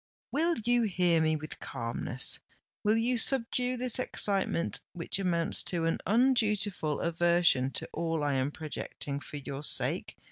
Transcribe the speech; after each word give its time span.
"Will 0.31 0.55
you 0.65 0.81
hear 0.81 1.21
me 1.21 1.35
with 1.35 1.59
calmness?—will 1.59 2.97
you 2.97 3.19
subdue 3.19 3.77
this 3.77 3.99
excitement, 3.99 4.79
which 4.93 5.19
amounts 5.19 5.61
to 5.65 5.85
an 5.85 5.99
undutiful 6.07 7.01
aversion 7.01 7.69
to 7.73 7.87
all 7.93 8.23
I 8.23 8.33
am 8.33 8.49
projecting 8.49 9.19
for 9.19 9.37
your 9.37 9.61
sake?" 9.61 10.17